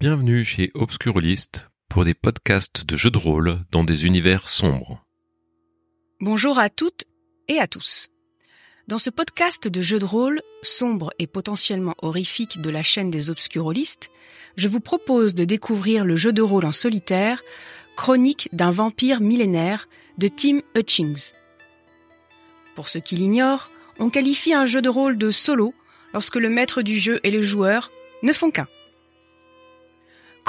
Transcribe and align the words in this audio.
Bienvenue 0.00 0.46
chez 0.46 0.70
Obscurlist 0.72 1.68
pour 1.90 2.06
des 2.06 2.14
podcasts 2.14 2.86
de 2.86 2.96
jeux 2.96 3.10
de 3.10 3.18
rôle 3.18 3.58
dans 3.70 3.84
des 3.84 4.06
univers 4.06 4.48
sombres. 4.48 5.04
Bonjour 6.20 6.58
à 6.58 6.70
toutes 6.70 7.04
et 7.48 7.58
à 7.58 7.66
tous. 7.66 8.08
Dans 8.88 8.96
ce 8.96 9.10
podcast 9.10 9.68
de 9.68 9.80
jeux 9.82 9.98
de 9.98 10.06
rôle, 10.06 10.40
sombre 10.62 11.12
et 11.18 11.26
potentiellement 11.26 11.94
horrifique 12.00 12.62
de 12.62 12.70
la 12.70 12.82
chaîne 12.82 13.10
des 13.10 13.28
Obscurolistes, 13.28 14.10
je 14.56 14.68
vous 14.68 14.80
propose 14.80 15.34
de 15.34 15.44
découvrir 15.44 16.06
le 16.06 16.16
jeu 16.16 16.32
de 16.32 16.40
rôle 16.40 16.64
en 16.64 16.72
solitaire, 16.72 17.42
Chronique 17.94 18.48
d'un 18.54 18.70
vampire 18.70 19.20
millénaire 19.20 19.86
de 20.16 20.28
Tim 20.28 20.60
Hutchings. 20.74 21.34
Pour 22.74 22.88
ceux 22.88 23.00
qui 23.00 23.16
l'ignorent, 23.16 23.70
on 23.98 24.08
qualifie 24.08 24.54
un 24.54 24.64
jeu 24.64 24.80
de 24.80 24.88
rôle 24.88 25.18
de 25.18 25.30
solo 25.30 25.74
lorsque 26.14 26.36
le 26.36 26.48
maître 26.48 26.80
du 26.80 26.98
jeu 26.98 27.20
et 27.22 27.30
le 27.30 27.42
joueur 27.42 27.90
ne 28.22 28.32
font 28.32 28.50
qu'un. 28.50 28.66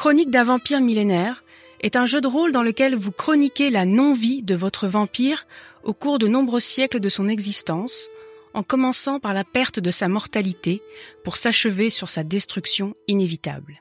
Chronique 0.01 0.31
d'un 0.31 0.43
vampire 0.43 0.81
millénaire 0.81 1.43
est 1.81 1.95
un 1.95 2.05
jeu 2.05 2.21
de 2.21 2.27
rôle 2.27 2.51
dans 2.51 2.63
lequel 2.63 2.95
vous 2.95 3.11
chroniquez 3.11 3.69
la 3.69 3.85
non-vie 3.85 4.41
de 4.41 4.55
votre 4.55 4.87
vampire 4.87 5.45
au 5.83 5.93
cours 5.93 6.17
de 6.17 6.27
nombreux 6.27 6.59
siècles 6.59 6.99
de 6.99 7.07
son 7.07 7.29
existence, 7.29 8.09
en 8.55 8.63
commençant 8.63 9.19
par 9.19 9.35
la 9.35 9.43
perte 9.43 9.79
de 9.79 9.91
sa 9.91 10.07
mortalité 10.07 10.81
pour 11.23 11.37
s'achever 11.37 11.91
sur 11.91 12.09
sa 12.09 12.23
destruction 12.23 12.95
inévitable. 13.07 13.79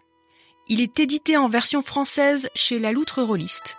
Il 0.68 0.82
est 0.82 1.00
édité 1.00 1.38
en 1.38 1.48
version 1.48 1.80
française 1.80 2.50
chez 2.54 2.78
La 2.78 2.92
Loutre 2.92 3.22
Rôliste. 3.22 3.78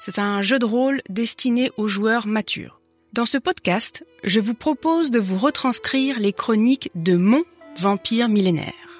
C'est 0.00 0.18
un 0.18 0.40
jeu 0.40 0.58
de 0.58 0.64
rôle 0.64 1.02
destiné 1.10 1.70
aux 1.76 1.88
joueurs 1.88 2.26
matures. 2.26 2.80
Dans 3.12 3.26
ce 3.26 3.36
podcast, 3.36 4.02
je 4.24 4.40
vous 4.40 4.54
propose 4.54 5.10
de 5.10 5.20
vous 5.20 5.36
retranscrire 5.36 6.18
les 6.20 6.32
chroniques 6.32 6.90
de 6.94 7.16
mon 7.16 7.44
vampire 7.76 8.28
millénaire. 8.30 8.91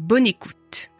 Bonne 0.00 0.26
écoute. 0.26 0.90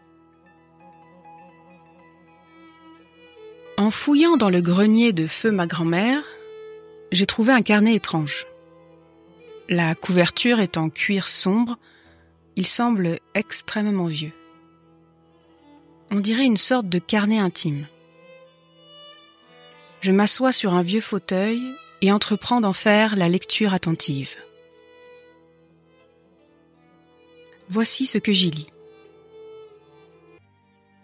En 3.79 3.91
fouillant 3.91 4.37
dans 4.37 4.51
le 4.51 4.61
grenier 4.61 5.15
de 5.15 5.27
feu 5.27 5.51
ma 5.51 5.67
grand-mère, 5.67 6.23
j'ai 7.11 7.25
trouvé 7.25 7.55
un 7.55 7.63
carnet 7.63 7.95
étrange. 7.95 8.47
La 9.71 9.95
couverture 9.95 10.61
est 10.61 10.77
en 10.77 10.91
cuir 10.91 11.29
sombre, 11.29 11.79
il 12.57 12.67
semble 12.67 13.21
extrêmement 13.33 14.05
vieux. 14.05 14.35
On 16.11 16.21
dirait 16.21 16.45
une 16.45 16.59
sorte 16.59 16.91
de 16.91 16.99
carnet 16.99 17.39
intime. 17.39 17.87
Je 20.03 20.13
m'assois 20.13 20.53
sur 20.53 20.75
un 20.75 20.83
vieux 20.83 21.01
fauteuil 21.01 21.63
et 22.03 22.13
entreprends 22.13 22.61
d'en 22.61 22.75
faire 22.75 23.17
la 23.17 23.31
lecture 23.31 23.73
attentive. 23.73 24.37
Voici 27.71 28.05
ce 28.05 28.19
que 28.19 28.33
j'y 28.33 28.51
lis. 28.51 28.67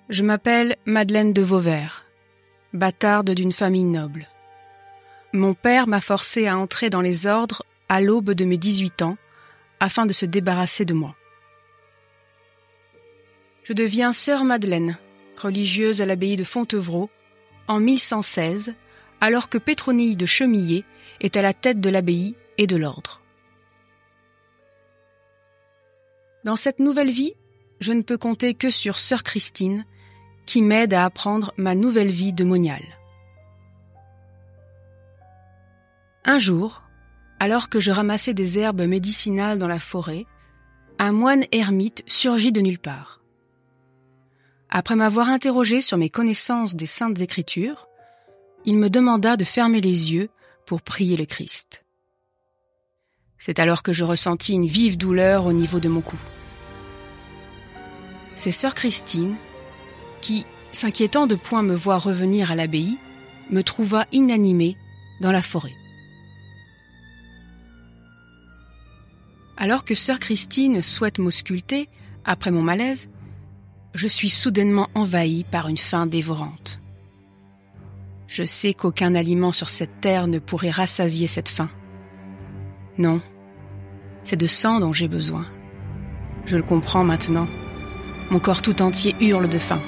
Je 0.09 0.23
m'appelle 0.23 0.77
Madeleine 0.85 1.33
de 1.33 1.43
Vauvert, 1.43 2.07
bâtarde 2.73 3.33
d'une 3.33 3.53
famille 3.53 3.83
noble. 3.83 4.29
Mon 5.33 5.53
père 5.53 5.89
m'a 5.89 6.01
forcé 6.01 6.47
à 6.47 6.57
entrer 6.57 6.91
dans 6.91 7.01
les 7.01 7.27
ordres 7.27 7.65
à 7.89 8.01
l'aube 8.01 8.31
de 8.31 8.45
mes 8.45 8.57
18 8.57 9.03
ans 9.03 9.17
afin 9.81 10.07
de 10.07 10.13
se 10.13 10.25
débarrasser 10.25 10.85
de 10.85 10.95
moi. 10.95 11.17
Je 13.65 13.73
deviens 13.73 14.13
sœur 14.13 14.45
Madeleine, 14.45 14.97
religieuse 15.37 16.01
à 16.01 16.07
l'abbaye 16.07 16.37
de 16.37 16.45
Fontevraud, 16.45 17.11
en 17.67 17.81
1116, 17.81 18.75
alors 19.21 19.49
que 19.49 19.59
Pétronille 19.59 20.15
de 20.15 20.25
Chemillé 20.25 20.85
est 21.21 21.37
à 21.37 21.43
la 21.43 21.53
tête 21.53 21.81
de 21.81 21.91
l'abbaye 21.91 22.37
et 22.59 22.69
de 22.69 22.77
l'ordre. 22.77 23.23
Dans 26.45 26.55
cette 26.55 26.79
nouvelle 26.79 27.11
vie, 27.11 27.35
je 27.81 27.93
ne 27.93 28.03
peux 28.03 28.19
compter 28.19 28.55
que 28.55 28.71
sur 28.71 29.01
sœur 29.01 29.25
Christine, 29.25 29.85
qui 30.47 30.63
m'aide 30.63 30.95
à 30.95 31.05
apprendre 31.05 31.53
ma 31.57 31.75
nouvelle 31.75 32.11
vie 32.11 32.33
de 32.33 32.45
moniale. 32.45 32.85
Un 36.25 36.39
jour, 36.39 36.83
alors 37.39 37.69
que 37.69 37.81
je 37.81 37.91
ramassais 37.91 38.35
des 38.35 38.59
herbes 38.59 38.83
médicinales 38.83 39.59
dans 39.59 39.69
la 39.69 39.79
forêt, 39.79 40.27
un 40.99 41.13
moine 41.13 41.45
ermite 41.53 42.03
surgit 42.07 42.53
de 42.53 42.61
nulle 42.61 42.79
part. 42.79 43.21
Après 44.71 44.97
m'avoir 44.97 45.29
interrogé 45.29 45.81
sur 45.81 45.99
mes 45.99 46.11
connaissances 46.11 46.75
des 46.75 46.87
saintes 46.87 47.21
écritures, 47.21 47.87
il 48.65 48.77
me 48.77 48.91
demanda 48.91 49.37
de 49.37 49.45
fermer 49.45 49.81
les 49.81 50.13
yeux 50.13 50.29
pour 50.67 50.83
prier 50.83 51.17
le 51.17 51.27
Christ. 51.27 51.85
C'est 53.39 53.59
alors 53.59 53.83
que 53.83 53.93
je 53.93 54.03
ressentis 54.03 54.55
une 54.55 54.67
vive 54.67 54.97
douleur 54.97 55.47
au 55.47 55.53
niveau 55.53 55.79
de 55.79 55.89
mon 55.89 56.01
cou. 56.01 56.17
C'est 58.35 58.51
sœur 58.51 58.75
Christine 58.75 59.37
qui, 60.21 60.45
s'inquiétant 60.73 61.27
de 61.27 61.35
point 61.35 61.63
me 61.63 61.75
voir 61.75 62.03
revenir 62.03 62.51
à 62.51 62.55
l'abbaye, 62.55 62.99
me 63.51 63.63
trouva 63.63 64.07
inanimé 64.13 64.77
dans 65.21 65.33
la 65.33 65.43
forêt. 65.43 65.75
Alors 69.57 69.85
que 69.85 69.95
sœur 69.95 70.19
Christine 70.19 70.83
souhaite 70.83 71.19
m'ausculter, 71.19 71.89
après 72.25 72.51
mon 72.51 72.63
malaise, 72.63 73.09
je 73.95 74.07
suis 74.07 74.29
soudainement 74.29 74.89
envahi 74.95 75.45
par 75.45 75.69
une 75.69 75.79
faim 75.79 76.07
dévorante. 76.07 76.81
Je 78.27 78.45
sais 78.45 78.75
qu'aucun 78.75 79.15
aliment 79.15 79.53
sur 79.53 79.69
cette 79.71 80.01
terre 80.01 80.27
ne 80.27 80.39
pourrait 80.39 80.71
rassasier 80.71 81.27
cette 81.27 81.49
faim. 81.49 81.71
Non, 82.99 83.23
c'est 84.25 84.37
de 84.37 84.47
sang 84.47 84.81
dont 84.81 84.93
j'ai 84.93 85.09
besoin. 85.09 85.45
Je 86.45 86.57
le 86.57 86.63
comprends 86.63 87.05
maintenant. 87.05 87.47
Mon 88.31 88.41
corps 88.41 88.63
tout 88.63 88.83
entier 88.83 89.15
hurle 89.21 89.49
de 89.49 89.59
faim. 89.59 89.81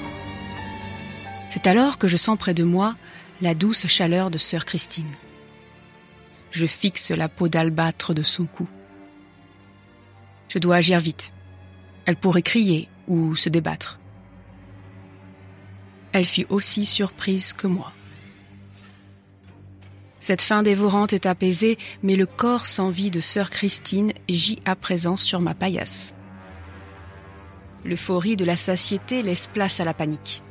C'est 1.49 1.65
alors 1.65 1.97
que 1.97 2.07
je 2.07 2.17
sens 2.17 2.37
près 2.37 2.53
de 2.53 2.63
moi 2.63 2.95
la 3.41 3.55
douce 3.55 3.87
chaleur 3.87 4.29
de 4.29 4.37
sœur 4.37 4.65
Christine. 4.65 5.11
Je 6.51 6.65
fixe 6.65 7.11
la 7.11 7.27
peau 7.27 7.47
d'albâtre 7.47 8.13
de 8.13 8.23
son 8.23 8.45
cou. 8.45 8.67
Je 10.47 10.59
dois 10.59 10.77
agir 10.77 10.99
vite. 10.99 11.33
Elle 12.05 12.15
pourrait 12.15 12.41
crier 12.41 12.89
ou 13.07 13.35
se 13.35 13.49
débattre. 13.49 13.99
Elle 16.11 16.25
fut 16.25 16.45
aussi 16.49 16.85
surprise 16.85 17.53
que 17.53 17.67
moi. 17.67 17.93
Cette 20.19 20.41
faim 20.41 20.63
dévorante 20.63 21.13
est 21.13 21.27
apaisée, 21.27 21.77
mais 22.03 22.15
le 22.15 22.25
corps 22.25 22.67
sans 22.67 22.89
vie 22.89 23.11
de 23.11 23.19
sœur 23.19 23.49
Christine 23.49 24.13
gît 24.27 24.61
à 24.65 24.75
présent 24.75 25.17
sur 25.17 25.39
ma 25.39 25.53
paillasse. 25.53 26.13
L'euphorie 27.85 28.35
de 28.35 28.43
la 28.43 28.57
satiété 28.57 29.23
laisse 29.23 29.47
place 29.47 29.79
à 29.79 29.85
la 29.85 29.93
panique. 29.93 30.43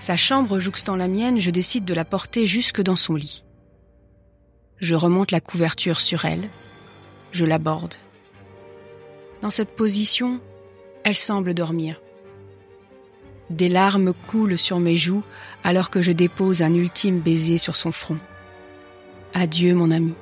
Sa 0.00 0.16
chambre 0.16 0.58
jouxtant 0.58 0.96
la 0.96 1.08
mienne, 1.08 1.38
je 1.38 1.50
décide 1.50 1.84
de 1.84 1.92
la 1.92 2.06
porter 2.06 2.46
jusque 2.46 2.80
dans 2.80 2.96
son 2.96 3.14
lit. 3.14 3.44
Je 4.78 4.94
remonte 4.94 5.30
la 5.30 5.42
couverture 5.42 6.00
sur 6.00 6.24
elle, 6.24 6.48
je 7.32 7.44
l'aborde. 7.44 7.96
Dans 9.42 9.50
cette 9.50 9.76
position, 9.76 10.40
elle 11.04 11.16
semble 11.16 11.52
dormir. 11.52 12.00
Des 13.50 13.68
larmes 13.68 14.14
coulent 14.26 14.56
sur 14.56 14.80
mes 14.80 14.96
joues 14.96 15.22
alors 15.64 15.90
que 15.90 16.00
je 16.00 16.12
dépose 16.12 16.62
un 16.62 16.72
ultime 16.72 17.20
baiser 17.20 17.58
sur 17.58 17.76
son 17.76 17.92
front. 17.92 18.18
Adieu 19.34 19.74
mon 19.74 19.90
ami. 19.90 20.14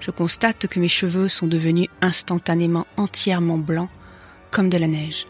Je 0.00 0.10
constate 0.10 0.66
que 0.66 0.80
mes 0.80 0.88
cheveux 0.88 1.28
sont 1.28 1.46
devenus 1.46 1.88
instantanément 2.00 2.88
entièrement 2.96 3.58
blancs 3.58 3.90
comme 4.50 4.68
de 4.68 4.78
la 4.78 4.88
neige. 4.88 5.28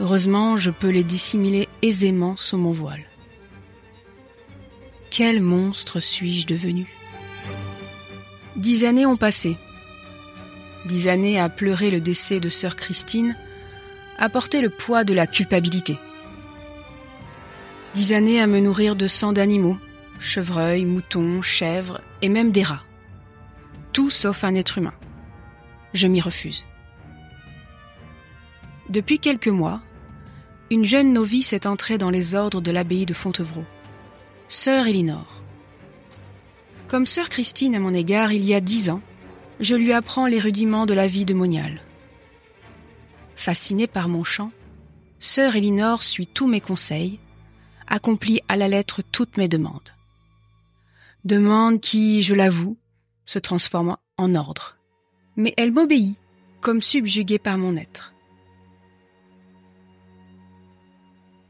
Heureusement, 0.00 0.56
je 0.56 0.70
peux 0.70 0.88
les 0.88 1.04
dissimuler 1.04 1.68
aisément 1.82 2.34
sous 2.36 2.56
mon 2.56 2.72
voile. 2.72 3.04
Quel 5.10 5.42
monstre 5.42 6.00
suis-je 6.00 6.46
devenu? 6.46 6.86
Dix 8.56 8.86
années 8.86 9.04
ont 9.04 9.18
passé. 9.18 9.58
Dix 10.86 11.08
années 11.08 11.38
à 11.38 11.50
pleurer 11.50 11.90
le 11.90 12.00
décès 12.00 12.40
de 12.40 12.48
sœur 12.48 12.76
Christine, 12.76 13.36
à 14.18 14.30
porter 14.30 14.62
le 14.62 14.70
poids 14.70 15.04
de 15.04 15.12
la 15.12 15.26
culpabilité. 15.26 15.98
Dix 17.92 18.14
années 18.14 18.40
à 18.40 18.46
me 18.46 18.60
nourrir 18.60 18.96
de 18.96 19.06
sang 19.06 19.34
d'animaux, 19.34 19.76
chevreuils, 20.18 20.86
moutons, 20.86 21.42
chèvres 21.42 22.00
et 22.22 22.30
même 22.30 22.52
des 22.52 22.62
rats. 22.62 22.84
Tout 23.92 24.08
sauf 24.08 24.44
un 24.44 24.54
être 24.54 24.78
humain. 24.78 24.94
Je 25.92 26.06
m'y 26.06 26.22
refuse. 26.22 26.64
Depuis 28.88 29.18
quelques 29.18 29.48
mois, 29.48 29.82
une 30.70 30.84
jeune 30.84 31.12
novice 31.12 31.52
est 31.52 31.66
entrée 31.66 31.98
dans 31.98 32.10
les 32.10 32.36
ordres 32.36 32.60
de 32.60 32.70
l'abbaye 32.70 33.04
de 33.04 33.12
Fontevraud, 33.12 33.64
sœur 34.48 34.86
Elinor. 34.86 35.42
Comme 36.86 37.06
sœur 37.06 37.28
Christine 37.28 37.74
à 37.74 37.80
mon 37.80 37.92
égard 37.92 38.32
il 38.32 38.44
y 38.44 38.54
a 38.54 38.60
dix 38.60 38.88
ans, 38.88 39.02
je 39.58 39.74
lui 39.74 39.92
apprends 39.92 40.26
les 40.26 40.38
rudiments 40.38 40.86
de 40.86 40.94
la 40.94 41.08
vie 41.08 41.24
de 41.24 41.34
moniale. 41.34 41.82
Fascinée 43.34 43.88
par 43.88 44.08
mon 44.08 44.22
chant, 44.22 44.52
sœur 45.18 45.56
Elinor 45.56 46.04
suit 46.04 46.28
tous 46.28 46.46
mes 46.46 46.60
conseils, 46.60 47.18
accomplit 47.88 48.40
à 48.48 48.56
la 48.56 48.68
lettre 48.68 49.02
toutes 49.02 49.38
mes 49.38 49.48
demandes. 49.48 49.90
Demandes 51.24 51.80
qui, 51.80 52.22
je 52.22 52.34
l'avoue, 52.34 52.76
se 53.26 53.40
transforment 53.40 53.96
en 54.16 54.36
ordre. 54.36 54.76
Mais 55.36 55.52
elle 55.56 55.72
m'obéit, 55.72 56.16
comme 56.60 56.80
subjuguée 56.80 57.38
par 57.40 57.58
mon 57.58 57.76
être. 57.76 58.09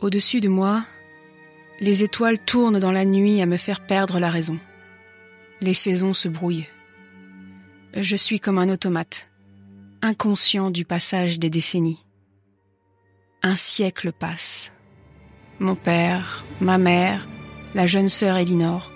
Au-dessus 0.00 0.40
de 0.40 0.48
moi, 0.48 0.82
les 1.78 2.02
étoiles 2.02 2.38
tournent 2.38 2.78
dans 2.78 2.90
la 2.90 3.04
nuit 3.04 3.42
à 3.42 3.46
me 3.46 3.58
faire 3.58 3.84
perdre 3.84 4.18
la 4.18 4.30
raison. 4.30 4.58
Les 5.60 5.74
saisons 5.74 6.14
se 6.14 6.28
brouillent. 6.28 6.68
Je 7.94 8.16
suis 8.16 8.40
comme 8.40 8.58
un 8.58 8.70
automate, 8.70 9.28
inconscient 10.00 10.70
du 10.70 10.86
passage 10.86 11.38
des 11.38 11.50
décennies. 11.50 12.02
Un 13.42 13.56
siècle 13.56 14.12
passe. 14.12 14.72
Mon 15.58 15.74
père, 15.74 16.46
ma 16.60 16.78
mère, 16.78 17.28
la 17.74 17.84
jeune 17.84 18.08
sœur 18.08 18.38
Elinor, 18.38 18.90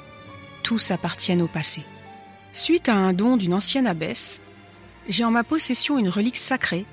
tous 0.63 0.91
appartiennent 0.91 1.43
au 1.43 1.49
passé. 1.49 1.83
Suite 2.55 2.89
à 2.89 2.95
un 2.95 3.13
don 3.13 3.37
d'une 3.37 3.53
ancienne 3.53 3.87
abbesse, 3.87 4.41
j'ai 5.07 5.25
en 5.25 5.31
ma 5.31 5.45
possession 5.45 5.99
une 5.99 6.09
relique 6.09 6.39
sacrée, 6.39 6.87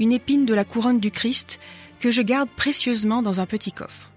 une 0.00 0.10
épine 0.10 0.46
de 0.46 0.54
la 0.54 0.64
couronne 0.64 0.98
du 0.98 1.12
Christ 1.12 1.60
que 2.02 2.10
je 2.10 2.20
garde 2.20 2.50
précieusement 2.50 3.22
dans 3.22 3.40
un 3.40 3.46
petit 3.46 3.70
coffre. 3.70 4.10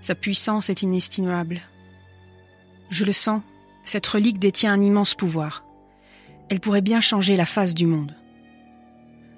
Sa 0.00 0.16
puissance 0.16 0.68
est 0.68 0.82
inestimable. 0.82 1.60
Je 2.90 3.04
le 3.04 3.12
sens, 3.12 3.40
cette 3.84 4.06
relique 4.08 4.40
détient 4.40 4.72
un 4.72 4.82
immense 4.82 5.14
pouvoir. 5.14 5.64
Elle 6.48 6.58
pourrait 6.58 6.80
bien 6.80 7.00
changer 7.00 7.36
la 7.36 7.44
face 7.46 7.72
du 7.72 7.86
monde. 7.86 8.16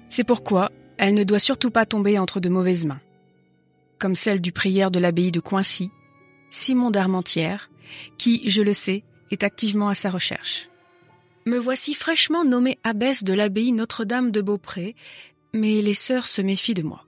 C'est 0.09 0.23
pourquoi 0.23 0.71
elle 0.97 1.13
ne 1.13 1.23
doit 1.23 1.37
surtout 1.37 1.69
pas 1.69 1.85
tomber 1.85 2.17
entre 2.17 2.39
de 2.39 2.49
mauvaises 2.49 2.87
mains, 2.87 3.01
comme 3.99 4.15
celle 4.15 4.41
du 4.41 4.51
prière 4.51 4.89
de 4.89 4.97
l'abbaye 4.97 5.31
de 5.31 5.39
Coincy, 5.39 5.91
Simon 6.49 6.89
d'Armentières, 6.89 7.69
qui, 8.17 8.49
je 8.49 8.63
le 8.63 8.73
sais, 8.73 9.03
est 9.29 9.43
activement 9.43 9.89
à 9.89 9.93
sa 9.93 10.09
recherche. 10.09 10.67
Me 11.45 11.57
voici 11.57 11.93
fraîchement 11.95 12.43
nommée 12.43 12.77
abbesse 12.83 13.23
de 13.23 13.33
l'abbaye 13.33 13.71
Notre-Dame 13.71 14.31
de 14.31 14.41
Beaupré, 14.41 14.95
mais 15.53 15.81
les 15.81 15.93
sœurs 15.93 16.27
se 16.27 16.41
méfient 16.41 16.73
de 16.73 16.83
moi. 16.83 17.05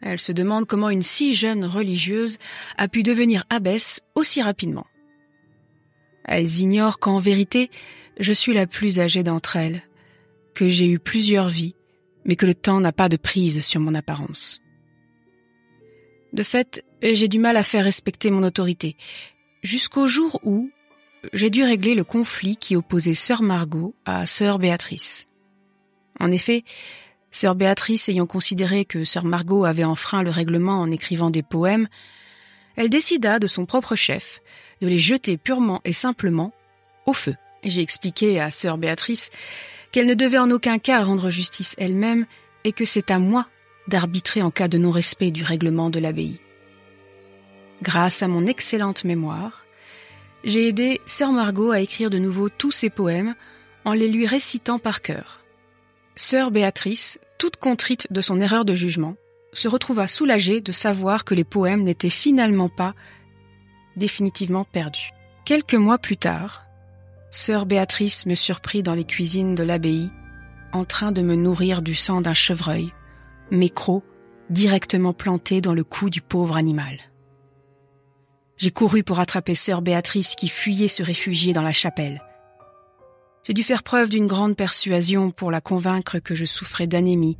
Elles 0.00 0.20
se 0.20 0.32
demandent 0.32 0.66
comment 0.66 0.90
une 0.90 1.02
si 1.02 1.34
jeune 1.34 1.64
religieuse 1.64 2.38
a 2.76 2.88
pu 2.88 3.02
devenir 3.02 3.44
abbesse 3.48 4.02
aussi 4.14 4.42
rapidement. 4.42 4.86
Elles 6.24 6.60
ignorent 6.60 6.98
qu'en 6.98 7.18
vérité, 7.18 7.70
je 8.20 8.32
suis 8.32 8.52
la 8.52 8.66
plus 8.66 9.00
âgée 9.00 9.22
d'entre 9.22 9.56
elles, 9.56 9.82
que 10.54 10.68
j'ai 10.68 10.88
eu 10.88 10.98
plusieurs 10.98 11.48
vies, 11.48 11.74
mais 12.24 12.36
que 12.36 12.46
le 12.46 12.54
temps 12.54 12.80
n'a 12.80 12.92
pas 12.92 13.08
de 13.08 13.16
prise 13.16 13.64
sur 13.64 13.80
mon 13.80 13.94
apparence. 13.94 14.60
De 16.32 16.42
fait, 16.42 16.84
j'ai 17.02 17.28
du 17.28 17.38
mal 17.38 17.56
à 17.56 17.62
faire 17.62 17.84
respecter 17.84 18.30
mon 18.30 18.42
autorité, 18.42 18.96
jusqu'au 19.62 20.06
jour 20.06 20.40
où 20.42 20.70
j'ai 21.32 21.50
dû 21.50 21.62
régler 21.62 21.94
le 21.94 22.04
conflit 22.04 22.56
qui 22.56 22.76
opposait 22.76 23.14
sœur 23.14 23.42
Margot 23.42 23.94
à 24.04 24.26
sœur 24.26 24.58
Béatrice. 24.58 25.28
En 26.20 26.30
effet, 26.30 26.64
Sœur 27.34 27.56
Béatrice 27.56 28.08
ayant 28.08 28.26
considéré 28.26 28.84
que 28.84 29.02
sœur 29.02 29.24
Margot 29.24 29.64
avait 29.64 29.82
enfreint 29.82 30.22
le 30.22 30.30
règlement 30.30 30.80
en 30.80 30.92
écrivant 30.92 31.30
des 31.30 31.42
poèmes, 31.42 31.88
elle 32.76 32.88
décida 32.88 33.40
de 33.40 33.48
son 33.48 33.66
propre 33.66 33.96
chef 33.96 34.40
de 34.80 34.86
les 34.86 34.98
jeter 34.98 35.36
purement 35.36 35.80
et 35.84 35.92
simplement 35.92 36.52
au 37.06 37.12
feu. 37.12 37.34
J'ai 37.64 37.80
expliqué 37.80 38.38
à 38.38 38.52
sœur 38.52 38.78
Béatrice 38.78 39.30
qu'elle 39.90 40.06
ne 40.06 40.14
devait 40.14 40.38
en 40.38 40.48
aucun 40.52 40.78
cas 40.78 41.02
rendre 41.02 41.28
justice 41.28 41.74
elle-même 41.76 42.26
et 42.62 42.70
que 42.70 42.84
c'est 42.84 43.10
à 43.10 43.18
moi 43.18 43.48
d'arbitrer 43.88 44.40
en 44.40 44.52
cas 44.52 44.68
de 44.68 44.78
non-respect 44.78 45.32
du 45.32 45.42
règlement 45.42 45.90
de 45.90 45.98
l'abbaye. 45.98 46.38
Grâce 47.82 48.22
à 48.22 48.28
mon 48.28 48.46
excellente 48.46 49.02
mémoire, 49.02 49.66
j'ai 50.44 50.68
aidé 50.68 51.00
sœur 51.04 51.32
Margot 51.32 51.72
à 51.72 51.80
écrire 51.80 52.10
de 52.10 52.18
nouveau 52.18 52.48
tous 52.48 52.70
ses 52.70 52.90
poèmes 52.90 53.34
en 53.84 53.92
les 53.92 54.06
lui 54.06 54.28
récitant 54.28 54.78
par 54.78 55.02
cœur. 55.02 55.40
Sœur 56.16 56.52
Béatrice, 56.52 57.18
toute 57.44 57.56
contrite 57.56 58.06
de 58.10 58.22
son 58.22 58.40
erreur 58.40 58.64
de 58.64 58.74
jugement, 58.74 59.16
se 59.52 59.68
retrouva 59.68 60.06
soulagée 60.06 60.62
de 60.62 60.72
savoir 60.72 61.26
que 61.26 61.34
les 61.34 61.44
poèmes 61.44 61.82
n'étaient 61.82 62.08
finalement 62.08 62.70
pas 62.70 62.94
définitivement 63.96 64.64
perdus. 64.64 65.10
Quelques 65.44 65.74
mois 65.74 65.98
plus 65.98 66.16
tard, 66.16 66.64
sœur 67.30 67.66
Béatrice 67.66 68.24
me 68.24 68.34
surprit 68.34 68.82
dans 68.82 68.94
les 68.94 69.04
cuisines 69.04 69.54
de 69.54 69.62
l'abbaye, 69.62 70.08
en 70.72 70.86
train 70.86 71.12
de 71.12 71.20
me 71.20 71.34
nourrir 71.34 71.82
du 71.82 71.94
sang 71.94 72.22
d'un 72.22 72.32
chevreuil, 72.32 72.94
mes 73.50 73.68
crocs 73.68 74.04
directement 74.48 75.12
plantés 75.12 75.60
dans 75.60 75.74
le 75.74 75.84
cou 75.84 76.08
du 76.08 76.22
pauvre 76.22 76.56
animal. 76.56 76.98
J'ai 78.56 78.70
couru 78.70 79.04
pour 79.04 79.20
attraper 79.20 79.54
sœur 79.54 79.82
Béatrice 79.82 80.34
qui 80.34 80.48
fuyait 80.48 80.88
se 80.88 81.02
réfugier 81.02 81.52
dans 81.52 81.60
la 81.60 81.72
chapelle. 81.72 82.22
J'ai 83.44 83.52
dû 83.52 83.62
faire 83.62 83.82
preuve 83.82 84.08
d'une 84.08 84.26
grande 84.26 84.56
persuasion 84.56 85.30
pour 85.30 85.50
la 85.50 85.60
convaincre 85.60 86.18
que 86.18 86.34
je 86.34 86.46
souffrais 86.46 86.86
d'anémie 86.86 87.36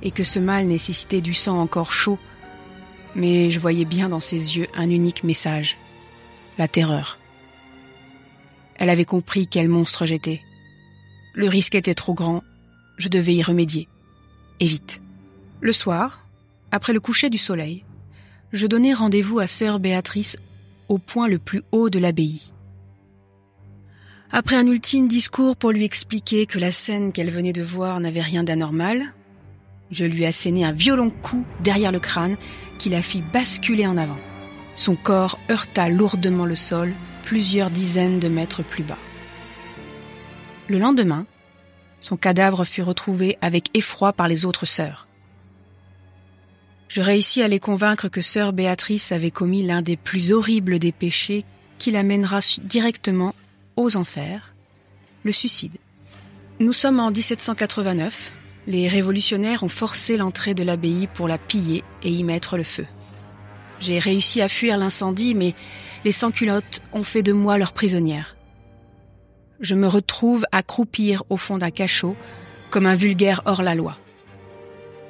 et 0.00 0.10
que 0.10 0.24
ce 0.24 0.38
mal 0.38 0.66
nécessitait 0.66 1.20
du 1.20 1.34
sang 1.34 1.58
encore 1.58 1.92
chaud, 1.92 2.18
mais 3.14 3.50
je 3.50 3.60
voyais 3.60 3.84
bien 3.84 4.08
dans 4.08 4.20
ses 4.20 4.56
yeux 4.56 4.66
un 4.74 4.88
unique 4.88 5.24
message, 5.24 5.76
la 6.56 6.68
terreur. 6.68 7.18
Elle 8.76 8.88
avait 8.88 9.04
compris 9.04 9.46
quel 9.46 9.68
monstre 9.68 10.06
j'étais. 10.06 10.40
Le 11.34 11.48
risque 11.48 11.74
était 11.74 11.94
trop 11.94 12.14
grand, 12.14 12.42
je 12.96 13.08
devais 13.08 13.34
y 13.34 13.42
remédier. 13.42 13.88
Et 14.58 14.66
vite. 14.66 15.02
Le 15.60 15.72
soir, 15.72 16.26
après 16.70 16.92
le 16.92 17.00
coucher 17.00 17.30
du 17.30 17.38
soleil, 17.38 17.84
je 18.52 18.66
donnai 18.66 18.94
rendez-vous 18.94 19.38
à 19.38 19.46
sœur 19.46 19.80
Béatrice 19.80 20.36
au 20.88 20.98
point 20.98 21.28
le 21.28 21.38
plus 21.38 21.62
haut 21.72 21.90
de 21.90 21.98
l'abbaye. 21.98 22.52
Après 24.34 24.56
un 24.56 24.66
ultime 24.66 25.08
discours 25.08 25.56
pour 25.56 25.72
lui 25.72 25.84
expliquer 25.84 26.46
que 26.46 26.58
la 26.58 26.70
scène 26.70 27.12
qu'elle 27.12 27.28
venait 27.28 27.52
de 27.52 27.62
voir 27.62 28.00
n'avait 28.00 28.22
rien 28.22 28.42
d'anormal, 28.42 29.12
je 29.90 30.06
lui 30.06 30.24
assénai 30.24 30.64
un 30.64 30.72
violent 30.72 31.10
coup 31.10 31.44
derrière 31.60 31.92
le 31.92 32.00
crâne 32.00 32.38
qui 32.78 32.88
la 32.88 33.02
fit 33.02 33.20
basculer 33.20 33.86
en 33.86 33.98
avant. 33.98 34.16
Son 34.74 34.96
corps 34.96 35.38
heurta 35.50 35.90
lourdement 35.90 36.46
le 36.46 36.54
sol 36.54 36.94
plusieurs 37.22 37.68
dizaines 37.70 38.20
de 38.20 38.28
mètres 38.28 38.62
plus 38.62 38.82
bas. 38.82 38.98
Le 40.66 40.78
lendemain, 40.78 41.26
son 42.00 42.16
cadavre 42.16 42.64
fut 42.64 42.82
retrouvé 42.82 43.36
avec 43.42 43.68
effroi 43.76 44.14
par 44.14 44.28
les 44.28 44.46
autres 44.46 44.64
sœurs. 44.64 45.08
Je 46.88 47.02
réussis 47.02 47.42
à 47.42 47.48
les 47.48 47.60
convaincre 47.60 48.08
que 48.08 48.22
sœur 48.22 48.54
Béatrice 48.54 49.12
avait 49.12 49.30
commis 49.30 49.62
l'un 49.62 49.82
des 49.82 49.98
plus 49.98 50.32
horribles 50.32 50.78
des 50.78 50.92
péchés 50.92 51.44
qui 51.76 51.90
l'amènera 51.90 52.38
directement 52.62 53.34
aux 53.76 53.96
enfers, 53.96 54.54
le 55.24 55.32
suicide. 55.32 55.76
Nous 56.60 56.72
sommes 56.72 57.00
en 57.00 57.10
1789. 57.10 58.32
Les 58.66 58.88
révolutionnaires 58.88 59.64
ont 59.64 59.68
forcé 59.68 60.16
l'entrée 60.16 60.54
de 60.54 60.62
l'abbaye 60.62 61.08
pour 61.08 61.26
la 61.28 61.38
piller 61.38 61.82
et 62.02 62.10
y 62.10 62.22
mettre 62.22 62.56
le 62.56 62.64
feu. 62.64 62.86
J'ai 63.80 63.98
réussi 63.98 64.40
à 64.40 64.48
fuir 64.48 64.76
l'incendie, 64.76 65.34
mais 65.34 65.54
les 66.04 66.12
sans-culottes 66.12 66.82
ont 66.92 67.02
fait 67.02 67.22
de 67.22 67.32
moi 67.32 67.58
leur 67.58 67.72
prisonnière. 67.72 68.36
Je 69.60 69.74
me 69.74 69.86
retrouve 69.86 70.44
à 70.52 70.62
au 71.28 71.36
fond 71.36 71.58
d'un 71.58 71.70
cachot 71.70 72.16
comme 72.70 72.86
un 72.86 72.96
vulgaire 72.96 73.42
hors-la-loi. 73.44 73.98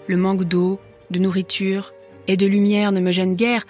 Le 0.06 0.16
manque 0.16 0.44
d'eau, 0.44 0.80
de 1.10 1.18
nourriture 1.18 1.92
et 2.26 2.36
de 2.36 2.46
lumière 2.46 2.92
ne 2.92 3.00
me 3.00 3.12
gêne 3.12 3.36
guère, 3.36 3.64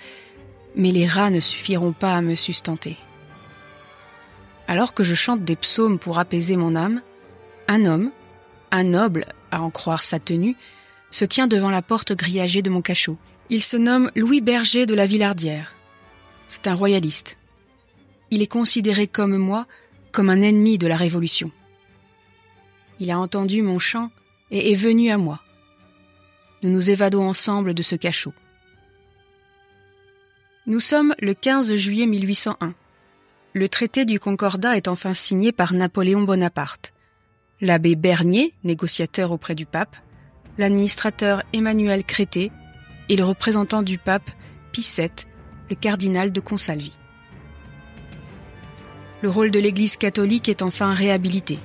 mais 0.76 0.92
les 0.92 1.06
rats 1.06 1.30
ne 1.30 1.40
suffiront 1.40 1.92
pas 1.92 2.14
à 2.14 2.22
me 2.22 2.34
sustenter. 2.34 2.96
Alors 4.72 4.94
que 4.94 5.04
je 5.04 5.14
chante 5.14 5.44
des 5.44 5.54
psaumes 5.54 5.98
pour 5.98 6.18
apaiser 6.18 6.56
mon 6.56 6.76
âme, 6.76 7.02
un 7.68 7.84
homme, 7.84 8.10
un 8.70 8.84
noble, 8.84 9.26
à 9.50 9.60
en 9.60 9.68
croire 9.68 10.02
sa 10.02 10.18
tenue, 10.18 10.56
se 11.10 11.26
tient 11.26 11.46
devant 11.46 11.68
la 11.68 11.82
porte 11.82 12.14
grillagée 12.14 12.62
de 12.62 12.70
mon 12.70 12.80
cachot. 12.80 13.18
Il 13.50 13.62
se 13.62 13.76
nomme 13.76 14.10
Louis 14.16 14.40
Berger 14.40 14.86
de 14.86 14.94
la 14.94 15.04
Villardière. 15.04 15.74
C'est 16.48 16.68
un 16.68 16.74
royaliste. 16.74 17.36
Il 18.30 18.40
est 18.40 18.46
considéré 18.46 19.06
comme 19.06 19.36
moi 19.36 19.66
comme 20.10 20.30
un 20.30 20.40
ennemi 20.40 20.78
de 20.78 20.86
la 20.86 20.96
Révolution. 20.96 21.50
Il 22.98 23.10
a 23.10 23.18
entendu 23.18 23.60
mon 23.60 23.78
chant 23.78 24.10
et 24.50 24.72
est 24.72 24.74
venu 24.74 25.10
à 25.10 25.18
moi. 25.18 25.42
Nous 26.62 26.70
nous 26.70 26.88
évadons 26.88 27.28
ensemble 27.28 27.74
de 27.74 27.82
ce 27.82 27.94
cachot. 27.94 28.32
Nous 30.66 30.80
sommes 30.80 31.14
le 31.20 31.34
15 31.34 31.74
juillet 31.74 32.06
1801 32.06 32.74
le 33.54 33.68
traité 33.68 34.04
du 34.04 34.18
Concordat 34.18 34.76
est 34.76 34.88
enfin 34.88 35.12
signé 35.12 35.52
par 35.52 35.74
Napoléon 35.74 36.22
Bonaparte. 36.22 36.92
L'abbé 37.60 37.96
Bernier, 37.96 38.54
négociateur 38.64 39.30
auprès 39.30 39.54
du 39.54 39.66
pape, 39.66 39.96
l'administrateur 40.56 41.42
Emmanuel 41.52 42.02
Crété 42.02 42.50
et 43.08 43.16
le 43.16 43.24
représentant 43.24 43.82
du 43.82 43.98
pape 43.98 44.30
VII, 44.74 45.10
le 45.68 45.76
cardinal 45.76 46.32
de 46.32 46.40
Consalvi. 46.40 46.96
Le 49.20 49.28
rôle 49.28 49.50
de 49.50 49.58
l'Église 49.60 49.96
catholique 49.98 50.48
est 50.48 50.62
enfin 50.62 50.94
réhabilité. 50.94 51.58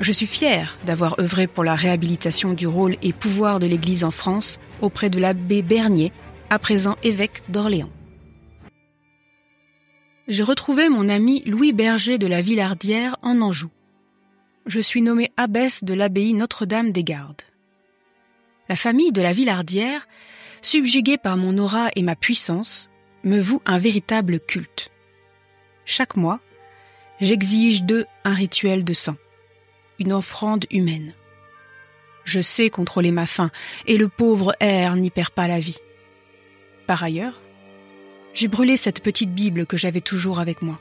Je 0.00 0.10
suis 0.10 0.26
fier 0.26 0.76
d'avoir 0.84 1.18
œuvré 1.20 1.46
pour 1.46 1.62
la 1.62 1.76
réhabilitation 1.76 2.52
du 2.52 2.66
rôle 2.66 2.96
et 3.02 3.12
pouvoir 3.12 3.60
de 3.60 3.66
l'Église 3.66 4.04
en 4.04 4.10
France 4.10 4.58
auprès 4.82 5.10
de 5.10 5.20
l'abbé 5.20 5.62
Bernier, 5.62 6.12
à 6.50 6.58
présent 6.58 6.96
évêque 7.04 7.42
d'Orléans. 7.48 7.90
J'ai 10.26 10.42
retrouvé 10.42 10.88
mon 10.88 11.08
ami 11.08 11.42
Louis 11.46 11.72
Berger 11.72 12.18
de 12.18 12.26
la 12.26 12.40
Villardière 12.40 13.16
en 13.22 13.40
Anjou. 13.40 13.70
Je 14.66 14.80
suis 14.80 15.02
nommée 15.02 15.32
abbesse 15.36 15.84
de 15.84 15.94
l'abbaye 15.94 16.32
Notre-Dame 16.32 16.92
des 16.92 17.04
Gardes. 17.04 17.42
La 18.68 18.76
famille 18.76 19.12
de 19.12 19.20
la 19.20 19.32
Villardière 19.32 20.06
subjugué 20.64 21.18
par 21.18 21.36
mon 21.36 21.58
aura 21.58 21.90
et 21.94 22.02
ma 22.02 22.16
puissance, 22.16 22.90
me 23.22 23.38
voue 23.38 23.60
un 23.66 23.78
véritable 23.78 24.40
culte. 24.40 24.90
Chaque 25.84 26.16
mois, 26.16 26.40
j'exige 27.20 27.84
d'eux 27.84 28.06
un 28.24 28.34
rituel 28.34 28.84
de 28.84 28.94
sang, 28.94 29.16
une 29.98 30.12
offrande 30.12 30.64
humaine. 30.70 31.12
Je 32.24 32.40
sais 32.40 32.70
contrôler 32.70 33.10
ma 33.10 33.26
faim 33.26 33.50
et 33.86 33.98
le 33.98 34.08
pauvre 34.08 34.56
air 34.60 34.96
n'y 34.96 35.10
perd 35.10 35.30
pas 35.30 35.46
la 35.46 35.60
vie. 35.60 35.78
Par 36.86 37.04
ailleurs, 37.04 37.40
j'ai 38.34 38.48
brûlé 38.48 38.76
cette 38.76 39.02
petite 39.02 39.32
Bible 39.32 39.64
que 39.64 39.76
j'avais 39.76 40.00
toujours 40.00 40.40
avec 40.40 40.60
moi. 40.60 40.80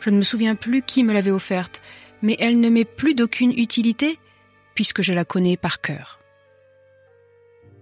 Je 0.00 0.10
ne 0.10 0.16
me 0.16 0.22
souviens 0.22 0.54
plus 0.54 0.82
qui 0.82 1.02
me 1.02 1.12
l'avait 1.12 1.30
offerte, 1.30 1.82
mais 2.22 2.36
elle 2.38 2.60
ne 2.60 2.68
m'est 2.68 2.84
plus 2.84 3.14
d'aucune 3.14 3.52
utilité 3.52 4.18
puisque 4.74 5.02
je 5.02 5.12
la 5.12 5.24
connais 5.24 5.56
par 5.56 5.80
cœur. 5.80 6.20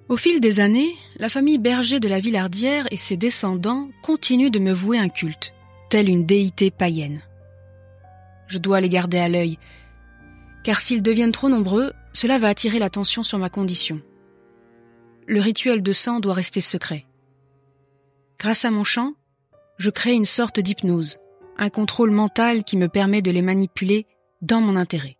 Au 0.09 0.17
fil 0.17 0.41
des 0.41 0.61
années, 0.61 0.95
la 1.19 1.29
famille 1.29 1.59
Berger 1.59 1.99
de 1.99 2.09
la 2.09 2.21
Villardière 2.21 2.87
et 2.93 2.97
ses 2.97 3.17
descendants 3.17 3.91
continuent 4.03 4.51
de 4.51 4.61
me 4.61 4.73
vouer 4.73 4.99
un 4.99 5.09
culte, 5.09 5.53
telle 5.91 6.09
une 6.09 6.25
déité 6.25 6.71
païenne. 6.71 7.21
Je 8.47 8.59
dois 8.59 8.81
les 8.81 8.89
garder 8.89 9.19
à 9.19 9.29
l'œil, 9.29 9.59
car 10.63 10.81
s'ils 10.81 11.03
deviennent 11.03 11.33
trop 11.33 11.49
nombreux, 11.49 11.93
cela 12.13 12.39
va 12.39 12.49
attirer 12.49 12.79
l'attention 12.79 13.25
sur 13.25 13.39
ma 13.39 13.51
condition. 13.51 14.01
Le 15.27 15.41
rituel 15.41 15.83
de 15.83 15.93
sang 15.93 16.21
doit 16.21 16.35
rester 16.35 16.61
secret. 16.61 17.05
Grâce 18.39 18.67
à 18.67 18.71
mon 18.71 18.85
chant, 18.85 19.15
je 19.79 19.89
crée 19.89 20.13
une 20.13 20.27
sorte 20.27 20.61
d'hypnose, 20.61 21.19
un 21.57 21.71
contrôle 21.71 22.11
mental 22.11 22.65
qui 22.65 22.77
me 22.77 22.89
permet 22.89 23.23
de 23.23 23.31
les 23.31 23.41
manipuler 23.41 24.07
dans 24.43 24.61
mon 24.61 24.77
intérêt. 24.77 25.17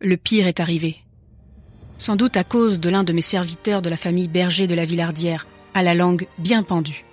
Le 0.00 0.18
pire 0.18 0.46
est 0.46 0.60
arrivé. 0.60 0.98
Sans 1.96 2.16
doute 2.16 2.36
à 2.36 2.44
cause 2.44 2.80
de 2.80 2.90
l'un 2.90 3.02
de 3.02 3.14
mes 3.14 3.22
serviteurs 3.22 3.80
de 3.80 3.88
la 3.88 3.96
famille 3.96 4.28
Berger 4.28 4.66
de 4.66 4.74
la 4.74 4.84
Villardière, 4.84 5.46
à 5.72 5.82
la 5.82 5.94
langue 5.94 6.26
bien 6.38 6.62
pendue. 6.62 7.06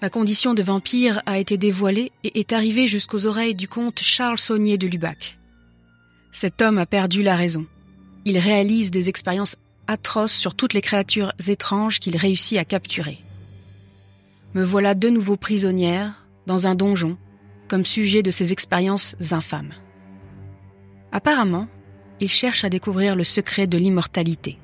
Ma 0.00 0.08
condition 0.08 0.54
de 0.54 0.62
vampire 0.62 1.20
a 1.26 1.38
été 1.38 1.58
dévoilée 1.58 2.12
et 2.24 2.40
est 2.40 2.54
arrivée 2.54 2.88
jusqu'aux 2.88 3.26
oreilles 3.26 3.54
du 3.54 3.68
comte 3.68 4.00
Charles 4.00 4.38
Saunier 4.38 4.78
de 4.78 4.86
Lubac. 4.86 5.38
Cet 6.32 6.62
homme 6.62 6.78
a 6.78 6.86
perdu 6.86 7.22
la 7.22 7.36
raison. 7.36 7.66
Il 8.24 8.38
réalise 8.38 8.90
des 8.90 9.10
expériences 9.10 9.56
atroces 9.86 10.32
sur 10.32 10.54
toutes 10.54 10.72
les 10.72 10.80
créatures 10.80 11.32
étranges 11.48 12.00
qu'il 12.00 12.16
réussit 12.16 12.58
à 12.58 12.64
capturer. 12.64 13.18
Me 14.56 14.64
voilà 14.64 14.94
de 14.94 15.10
nouveau 15.10 15.36
prisonnière, 15.36 16.24
dans 16.46 16.66
un 16.66 16.74
donjon, 16.74 17.18
comme 17.68 17.84
sujet 17.84 18.22
de 18.22 18.30
ces 18.30 18.54
expériences 18.54 19.14
infâmes. 19.30 19.74
Apparemment, 21.12 21.68
il 22.20 22.30
cherche 22.30 22.64
à 22.64 22.70
découvrir 22.70 23.16
le 23.16 23.22
secret 23.22 23.66
de 23.66 23.76
l'immortalité. 23.76 24.58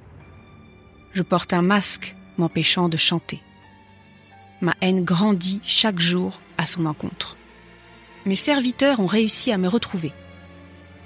Je 1.13 1.23
porte 1.23 1.53
un 1.53 1.61
masque 1.61 2.17
m'empêchant 2.39 2.89
de 2.89 2.97
chanter. 2.97 3.43
Ma 4.63 4.75
haine 4.81 5.05
grandit 5.05 5.61
chaque 5.63 6.01
jour 6.01 6.41
à 6.57 6.65
son 6.65 6.87
encontre. 6.87 7.37
Mes 8.25 8.35
serviteurs 8.35 8.99
ont 8.99 9.05
réussi 9.05 9.53
à 9.53 9.59
me 9.59 9.69
retrouver. 9.69 10.13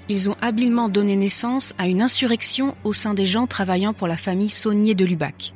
Ils 0.07 0.29
ont 0.29 0.37
habilement 0.39 0.87
donné 0.87 1.17
naissance 1.17 1.73
à 1.77 1.87
une 1.87 2.01
insurrection 2.01 2.73
au 2.85 2.93
sein 2.93 3.13
des 3.13 3.25
gens 3.25 3.47
travaillant 3.47 3.91
pour 3.91 4.07
la 4.07 4.15
famille 4.15 4.49
Saunier 4.49 4.95
de 4.95 5.03
Lubac. 5.03 5.53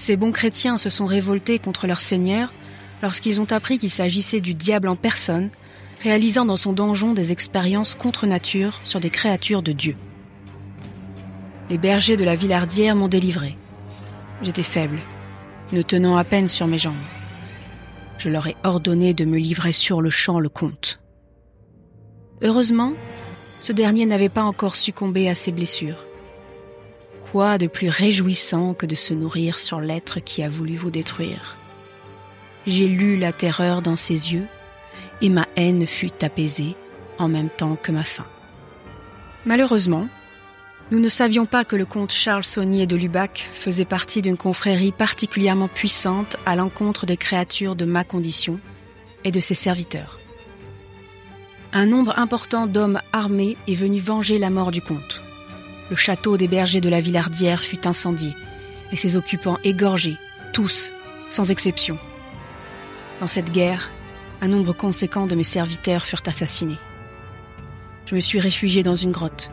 Ces 0.00 0.16
bons 0.16 0.30
chrétiens 0.30 0.78
se 0.78 0.88
sont 0.88 1.04
révoltés 1.04 1.58
contre 1.58 1.86
leur 1.86 2.00
Seigneur 2.00 2.54
lorsqu'ils 3.02 3.38
ont 3.38 3.52
appris 3.52 3.78
qu'il 3.78 3.90
s'agissait 3.90 4.40
du 4.40 4.54
diable 4.54 4.88
en 4.88 4.96
personne, 4.96 5.50
réalisant 6.02 6.46
dans 6.46 6.56
son 6.56 6.72
donjon 6.72 7.12
des 7.12 7.32
expériences 7.32 7.96
contre 7.96 8.26
nature 8.26 8.80
sur 8.84 8.98
des 8.98 9.10
créatures 9.10 9.60
de 9.62 9.72
Dieu. 9.72 9.98
Les 11.68 11.76
bergers 11.76 12.16
de 12.16 12.24
la 12.24 12.34
Villardière 12.34 12.96
m'ont 12.96 13.08
délivré. 13.08 13.58
J'étais 14.40 14.62
faible, 14.62 14.96
ne 15.72 15.82
tenant 15.82 16.16
à 16.16 16.24
peine 16.24 16.48
sur 16.48 16.66
mes 16.66 16.78
jambes. 16.78 16.94
Je 18.16 18.30
leur 18.30 18.46
ai 18.46 18.56
ordonné 18.64 19.12
de 19.12 19.26
me 19.26 19.36
livrer 19.36 19.74
sur 19.74 20.00
le 20.00 20.08
champ 20.08 20.40
le 20.40 20.48
comte. 20.48 20.98
Heureusement, 22.40 22.94
ce 23.60 23.74
dernier 23.74 24.06
n'avait 24.06 24.30
pas 24.30 24.44
encore 24.44 24.76
succombé 24.76 25.28
à 25.28 25.34
ses 25.34 25.52
blessures. 25.52 26.06
Quoi 27.30 27.58
de 27.58 27.66
plus 27.66 27.88
réjouissant 27.88 28.74
que 28.74 28.86
de 28.86 28.94
se 28.94 29.14
nourrir 29.14 29.58
sur 29.58 29.80
l'être 29.80 30.20
qui 30.20 30.42
a 30.42 30.48
voulu 30.48 30.76
vous 30.76 30.90
détruire 30.90 31.56
j'ai 32.66 32.86
lu 32.86 33.16
la 33.16 33.32
terreur 33.32 33.82
dans 33.82 33.96
ses 33.96 34.32
yeux, 34.32 34.46
et 35.20 35.28
ma 35.28 35.46
haine 35.56 35.86
fut 35.86 36.24
apaisée 36.24 36.76
en 37.18 37.28
même 37.28 37.50
temps 37.50 37.76
que 37.76 37.92
ma 37.92 38.04
faim. 38.04 38.26
Malheureusement, 39.44 40.08
nous 40.90 41.00
ne 41.00 41.08
savions 41.08 41.46
pas 41.46 41.64
que 41.64 41.76
le 41.76 41.86
comte 41.86 42.12
Charles 42.12 42.44
Saunier 42.44 42.86
de 42.86 42.96
Lubac 42.96 43.48
faisait 43.52 43.84
partie 43.84 44.22
d'une 44.22 44.36
confrérie 44.36 44.92
particulièrement 44.92 45.68
puissante 45.68 46.36
à 46.46 46.56
l'encontre 46.56 47.06
des 47.06 47.16
créatures 47.16 47.76
de 47.76 47.84
ma 47.84 48.04
condition 48.04 48.58
et 49.24 49.30
de 49.30 49.40
ses 49.40 49.54
serviteurs. 49.54 50.18
Un 51.72 51.86
nombre 51.86 52.18
important 52.18 52.66
d'hommes 52.66 53.00
armés 53.12 53.56
est 53.68 53.74
venu 53.74 54.00
venger 54.00 54.38
la 54.38 54.50
mort 54.50 54.72
du 54.72 54.82
comte. 54.82 55.22
Le 55.90 55.96
château 55.96 56.36
des 56.36 56.46
bergers 56.46 56.80
de 56.80 56.88
la 56.88 57.00
Villardière 57.00 57.60
fut 57.60 57.86
incendié 57.86 58.36
et 58.92 58.96
ses 58.96 59.16
occupants 59.16 59.58
égorgés, 59.64 60.16
tous, 60.52 60.92
sans 61.30 61.50
exception. 61.50 61.98
Dans 63.20 63.26
cette 63.26 63.50
guerre, 63.50 63.90
un 64.40 64.48
nombre 64.48 64.72
conséquent 64.72 65.26
de 65.26 65.34
mes 65.34 65.42
serviteurs 65.42 66.04
furent 66.04 66.22
assassinés. 66.26 66.78
Je 68.06 68.14
me 68.14 68.20
suis 68.20 68.38
réfugié 68.38 68.84
dans 68.84 68.94
une 68.94 69.10
grotte, 69.10 69.50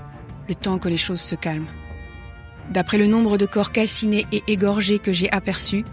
le 0.47 0.53
temps 0.53 0.77
que 0.77 0.89
les 0.89 0.97
choses 0.97 1.21
se 1.21 1.35
calment. 1.35 1.67
D'après 2.69 2.99
le 2.99 3.07
nombre 3.07 3.37
de 3.37 3.45
corps 3.45 3.71
calcinés 3.71 4.27
et 4.31 4.43
égorgés 4.47 4.99
que 4.99 5.13
j'ai 5.13 5.31
aperçus, 5.31 5.85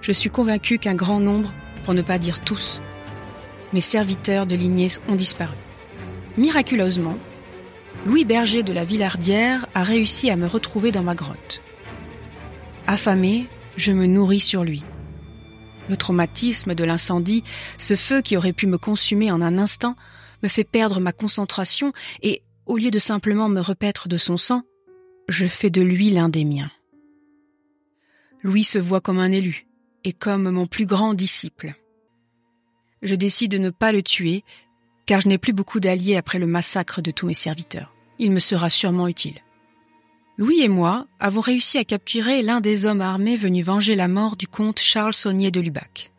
je 0.00 0.12
suis 0.12 0.30
convaincu 0.30 0.78
qu'un 0.78 0.94
grand 0.94 1.20
nombre, 1.20 1.52
pour 1.84 1.92
ne 1.92 2.02
pas 2.02 2.18
dire 2.18 2.40
tous, 2.40 2.80
mes 3.72 3.80
serviteurs 3.80 4.46
de 4.46 4.56
lignée 4.56 4.88
ont 5.08 5.14
disparu. 5.14 5.56
Miraculeusement, 6.38 7.18
Louis 8.06 8.24
Berger 8.24 8.62
de 8.62 8.72
la 8.72 8.84
Villardière 8.84 9.66
a 9.74 9.82
réussi 9.82 10.30
à 10.30 10.36
me 10.36 10.46
retrouver 10.46 10.90
dans 10.90 11.02
ma 11.02 11.14
grotte. 11.14 11.60
Affamé, 12.86 13.46
je 13.76 13.92
me 13.92 14.06
nourris 14.06 14.40
sur 14.40 14.64
lui. 14.64 14.82
Le 15.90 15.98
traumatisme 15.98 16.74
de 16.74 16.84
l'incendie, 16.84 17.44
ce 17.76 17.96
feu 17.96 18.22
qui 18.22 18.38
aurait 18.38 18.54
pu 18.54 18.66
me 18.66 18.78
consumer 18.78 19.30
en 19.30 19.42
un 19.42 19.58
instant, 19.58 19.96
me 20.42 20.48
fait 20.48 20.64
perdre 20.64 20.98
ma 20.98 21.12
concentration 21.12 21.92
et, 22.22 22.42
au 22.64 22.78
lieu 22.78 22.90
de 22.90 22.98
simplement 22.98 23.50
me 23.50 23.60
repaître 23.60 24.08
de 24.08 24.16
son 24.16 24.38
sang, 24.38 24.62
je 25.28 25.44
fais 25.46 25.70
de 25.70 25.82
lui 25.82 26.08
l'un 26.08 26.30
des 26.30 26.46
miens. 26.46 26.70
Louis 28.42 28.64
se 28.64 28.78
voit 28.78 29.02
comme 29.02 29.18
un 29.18 29.30
élu 29.30 29.66
et 30.04 30.14
comme 30.14 30.48
mon 30.48 30.66
plus 30.66 30.86
grand 30.86 31.12
disciple. 31.12 31.74
Je 33.02 33.14
décide 33.14 33.50
de 33.50 33.58
ne 33.58 33.70
pas 33.70 33.92
le 33.92 34.02
tuer, 34.02 34.42
car 35.10 35.20
je 35.20 35.26
n'ai 35.26 35.38
plus 35.38 35.52
beaucoup 35.52 35.80
d'alliés 35.80 36.14
après 36.14 36.38
le 36.38 36.46
massacre 36.46 37.02
de 37.02 37.10
tous 37.10 37.26
mes 37.26 37.34
serviteurs. 37.34 37.92
Il 38.20 38.30
me 38.30 38.38
sera 38.38 38.70
sûrement 38.70 39.08
utile. 39.08 39.42
Louis 40.38 40.60
et 40.60 40.68
moi 40.68 41.08
avons 41.18 41.40
réussi 41.40 41.78
à 41.78 41.84
capturer 41.84 42.42
l'un 42.42 42.60
des 42.60 42.86
hommes 42.86 43.00
armés 43.00 43.34
venus 43.34 43.64
venger 43.64 43.96
la 43.96 44.06
mort 44.06 44.36
du 44.36 44.46
comte 44.46 44.78
Charles 44.78 45.14
Saunier 45.14 45.50
de 45.50 45.60
Lubac. 45.60 46.12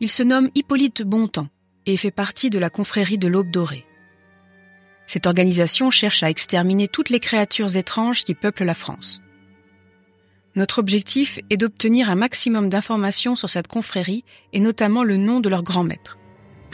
Il 0.00 0.08
se 0.08 0.22
nomme 0.22 0.48
Hippolyte 0.54 1.02
Bontemps 1.02 1.50
et 1.84 1.98
fait 1.98 2.10
partie 2.10 2.48
de 2.48 2.58
la 2.58 2.70
confrérie 2.70 3.18
de 3.18 3.28
l'Aube 3.28 3.50
dorée. 3.50 3.84
Cette 5.04 5.26
organisation 5.26 5.90
cherche 5.90 6.22
à 6.22 6.30
exterminer 6.30 6.88
toutes 6.88 7.10
les 7.10 7.20
créatures 7.20 7.76
étranges 7.76 8.24
qui 8.24 8.32
peuplent 8.32 8.64
la 8.64 8.72
France. 8.72 9.20
Notre 10.56 10.78
objectif 10.78 11.38
est 11.50 11.58
d'obtenir 11.58 12.08
un 12.08 12.14
maximum 12.14 12.70
d'informations 12.70 13.36
sur 13.36 13.50
cette 13.50 13.68
confrérie 13.68 14.24
et 14.54 14.60
notamment 14.60 15.02
le 15.02 15.18
nom 15.18 15.40
de 15.40 15.50
leur 15.50 15.62
grand 15.62 15.84
maître. 15.84 16.16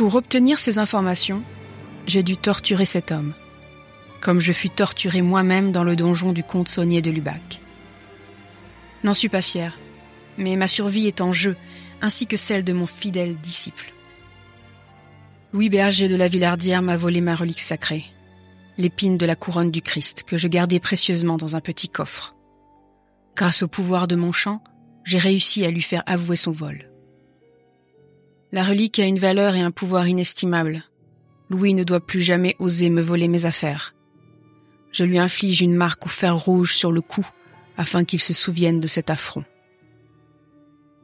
Pour 0.00 0.14
obtenir 0.14 0.59
ces 0.59 0.78
informations, 0.78 1.42
j'ai 2.07 2.23
dû 2.23 2.38
torturer 2.38 2.87
cet 2.87 3.12
homme 3.12 3.35
comme 4.23 4.40
je 4.40 4.54
fus 4.54 4.71
torturé 4.71 5.21
moi-même 5.21 5.73
dans 5.73 5.85
le 5.85 5.95
donjon 5.95 6.33
du 6.33 6.42
comte 6.42 6.69
Saunier 6.69 7.02
de 7.02 7.11
Lubac. 7.11 7.61
N'en 9.04 9.12
suis 9.12 9.28
pas 9.28 9.42
fier, 9.42 9.78
mais 10.38 10.57
ma 10.57 10.69
survie 10.69 11.07
est 11.07 11.21
en 11.21 11.33
jeu, 11.33 11.54
ainsi 12.00 12.26
que 12.26 12.38
celle 12.38 12.64
de 12.64 12.73
mon 12.73 12.87
fidèle 12.87 13.37
disciple. 13.37 13.92
Louis 15.52 15.69
Berger 15.69 16.09
de 16.09 16.16
la 16.16 16.28
Villardière 16.28 16.80
m'a 16.80 16.97
volé 16.97 17.21
ma 17.21 17.37
relique 17.37 17.61
sacrée, 17.61 18.07
l'épine 18.78 19.19
de 19.19 19.26
la 19.26 19.37
couronne 19.37 19.71
du 19.71 19.83
Christ, 19.83 20.23
que 20.23 20.38
je 20.38 20.49
gardais 20.49 20.80
précieusement 20.80 21.37
dans 21.37 21.57
un 21.57 21.61
petit 21.61 21.90
coffre. 21.90 22.35
Grâce 23.37 23.62
au 23.62 23.69
pouvoir 23.69 24.09
de 24.09 24.16
mon 24.16 24.33
chant, 24.33 24.64
j'ai 25.04 25.19
réussi 25.19 25.62
à 25.66 25.71
lui 25.71 25.83
faire 25.83 26.04
avouer 26.07 26.37
son 26.37 26.52
vol. 26.52 26.89
La 28.52 28.64
relique 28.64 28.99
a 28.99 29.07
une 29.07 29.19
valeur 29.19 29.54
et 29.54 29.61
un 29.61 29.71
pouvoir 29.71 30.09
inestimables. 30.09 30.85
Louis 31.50 31.73
ne 31.75 31.85
doit 31.85 32.04
plus 32.04 32.21
jamais 32.21 32.57
oser 32.59 32.90
me 32.90 33.00
voler 33.00 33.28
mes 33.28 33.47
affaires. 33.47 33.95
Je 34.90 35.04
lui 35.04 35.19
inflige 35.19 35.61
une 35.61 35.75
marque 35.75 36.07
au 36.07 36.09
fer 36.09 36.37
rouge 36.37 36.75
sur 36.75 36.90
le 36.90 37.00
cou 37.00 37.25
afin 37.76 38.04
qu'il 38.04 38.21
se 38.21 38.33
souvienne 38.33 38.80
de 38.80 38.88
cet 38.88 39.09
affront. 39.09 39.45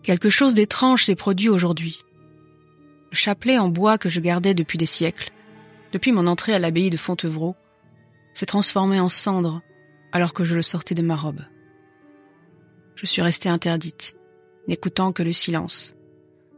Quelque 0.02 0.28
chose 0.28 0.54
d'étrange 0.54 1.04
s'est 1.04 1.14
produit 1.14 1.48
aujourd'hui. 1.48 2.00
Le 3.12 3.16
chapelet 3.16 3.58
en 3.58 3.68
bois 3.68 3.96
que 3.96 4.08
je 4.08 4.20
gardais 4.20 4.54
depuis 4.54 4.78
des 4.78 4.86
siècles, 4.86 5.32
depuis 5.92 6.12
mon 6.12 6.26
entrée 6.26 6.52
à 6.52 6.58
l'abbaye 6.58 6.90
de 6.90 6.96
Fontevraud, 6.96 7.54
s'est 8.34 8.46
transformé 8.46 8.98
en 8.98 9.08
cendre 9.08 9.62
alors 10.12 10.32
que 10.32 10.44
je 10.44 10.56
le 10.56 10.62
sortais 10.62 10.94
de 10.94 11.02
ma 11.02 11.16
robe. 11.16 11.42
Je 12.96 13.06
suis 13.06 13.22
restée 13.22 13.48
interdite, 13.48 14.16
n'écoutant 14.66 15.12
que 15.12 15.22
le 15.22 15.32
silence, 15.32 15.94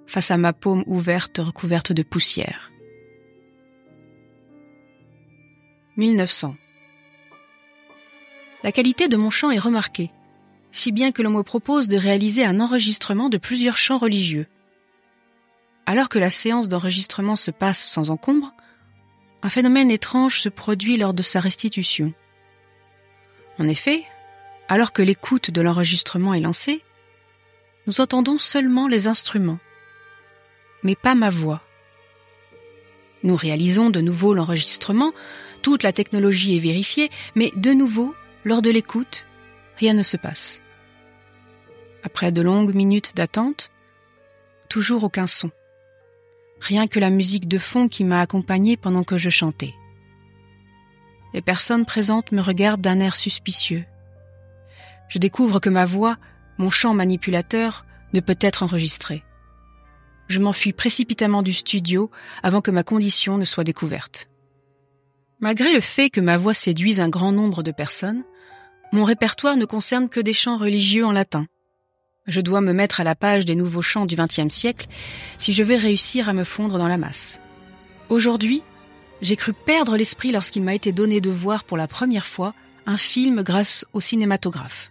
face 0.08 0.30
à 0.30 0.38
ma 0.38 0.52
paume 0.52 0.82
ouverte 0.86 1.38
recouverte 1.38 1.92
de 1.92 2.02
poussière. 2.02 2.72
1900. 5.98 6.56
La 8.64 8.72
qualité 8.72 9.08
de 9.08 9.16
mon 9.16 9.30
chant 9.30 9.50
est 9.50 9.58
remarquée, 9.58 10.10
si 10.72 10.92
bien 10.92 11.12
que 11.12 11.22
l'on 11.22 11.30
me 11.30 11.42
propose 11.42 11.88
de 11.88 11.96
réaliser 11.96 12.44
un 12.44 12.58
enregistrement 12.58 13.28
de 13.28 13.36
plusieurs 13.36 13.76
chants 13.76 13.98
religieux. 13.98 14.46
Alors 15.86 16.08
que 16.08 16.18
la 16.18 16.30
séance 16.30 16.68
d'enregistrement 16.68 17.36
se 17.36 17.50
passe 17.50 17.80
sans 17.80 18.10
encombre, 18.10 18.54
un 19.42 19.48
phénomène 19.50 19.90
étrange 19.90 20.40
se 20.40 20.48
produit 20.48 20.96
lors 20.96 21.14
de 21.14 21.22
sa 21.22 21.38
restitution. 21.38 22.14
En 23.58 23.68
effet, 23.68 24.04
alors 24.68 24.92
que 24.92 25.02
l'écoute 25.02 25.50
de 25.50 25.60
l'enregistrement 25.60 26.34
est 26.34 26.40
lancée, 26.40 26.82
nous 27.86 28.00
entendons 28.00 28.38
seulement 28.38 28.88
les 28.88 29.06
instruments, 29.06 29.58
mais 30.82 30.94
pas 30.94 31.14
ma 31.14 31.30
voix. 31.30 31.62
Nous 33.22 33.36
réalisons 33.36 33.90
de 33.90 34.00
nouveau 34.00 34.34
l'enregistrement, 34.34 35.12
toute 35.62 35.82
la 35.82 35.92
technologie 35.92 36.56
est 36.56 36.60
vérifiée, 36.60 37.10
mais 37.34 37.50
de 37.56 37.72
nouveau, 37.72 38.14
lors 38.44 38.62
de 38.62 38.70
l'écoute, 38.70 39.26
rien 39.76 39.92
ne 39.92 40.02
se 40.02 40.16
passe. 40.16 40.62
Après 42.04 42.30
de 42.30 42.42
longues 42.42 42.74
minutes 42.74 43.16
d'attente, 43.16 43.70
toujours 44.68 45.04
aucun 45.04 45.26
son. 45.26 45.50
Rien 46.60 46.86
que 46.86 47.00
la 47.00 47.10
musique 47.10 47.48
de 47.48 47.58
fond 47.58 47.88
qui 47.88 48.04
m'a 48.04 48.20
accompagnée 48.20 48.76
pendant 48.76 49.04
que 49.04 49.18
je 49.18 49.30
chantais. 49.30 49.74
Les 51.34 51.42
personnes 51.42 51.84
présentes 51.84 52.32
me 52.32 52.40
regardent 52.40 52.80
d'un 52.80 53.00
air 53.00 53.16
suspicieux. 53.16 53.84
Je 55.08 55.18
découvre 55.18 55.60
que 55.60 55.68
ma 55.68 55.84
voix, 55.84 56.16
mon 56.56 56.70
chant 56.70 56.94
manipulateur, 56.94 57.84
ne 58.12 58.20
peut 58.20 58.38
être 58.40 58.62
enregistrée. 58.62 59.22
Je 60.28 60.40
m'enfuis 60.40 60.72
précipitamment 60.72 61.42
du 61.42 61.52
studio 61.52 62.10
avant 62.42 62.60
que 62.60 62.70
ma 62.70 62.82
condition 62.82 63.38
ne 63.38 63.44
soit 63.44 63.64
découverte. 63.64 64.28
Malgré 65.40 65.72
le 65.72 65.80
fait 65.80 66.10
que 66.10 66.20
ma 66.20 66.36
voix 66.36 66.54
séduise 66.54 67.00
un 67.00 67.08
grand 67.08 67.32
nombre 67.32 67.62
de 67.62 67.70
personnes, 67.70 68.24
mon 68.92 69.04
répertoire 69.04 69.56
ne 69.56 69.64
concerne 69.64 70.08
que 70.08 70.20
des 70.20 70.32
chants 70.32 70.58
religieux 70.58 71.06
en 71.06 71.12
latin. 71.12 71.46
Je 72.26 72.42
dois 72.42 72.60
me 72.60 72.72
mettre 72.72 73.00
à 73.00 73.04
la 73.04 73.14
page 73.14 73.46
des 73.46 73.54
nouveaux 73.54 73.82
chants 73.82 74.04
du 74.04 74.16
XXe 74.16 74.54
siècle 74.54 74.86
si 75.38 75.52
je 75.52 75.62
veux 75.62 75.76
réussir 75.76 76.28
à 76.28 76.34
me 76.34 76.44
fondre 76.44 76.76
dans 76.76 76.88
la 76.88 76.98
masse. 76.98 77.40
Aujourd'hui, 78.10 78.62
j'ai 79.22 79.36
cru 79.36 79.52
perdre 79.52 79.96
l'esprit 79.96 80.32
lorsqu'il 80.32 80.62
m'a 80.62 80.74
été 80.74 80.92
donné 80.92 81.20
de 81.20 81.30
voir 81.30 81.64
pour 81.64 81.76
la 81.76 81.88
première 81.88 82.26
fois 82.26 82.54
un 82.86 82.96
film 82.96 83.42
grâce 83.42 83.86
au 83.92 84.00
cinématographe. 84.00 84.90